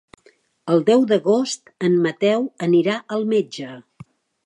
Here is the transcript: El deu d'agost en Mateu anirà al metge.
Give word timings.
El 0.75 0.81
deu 0.87 1.03
d'agost 1.11 1.71
en 1.89 1.99
Mateu 2.07 2.51
anirà 2.71 2.99
al 3.19 3.33
metge. 3.37 3.73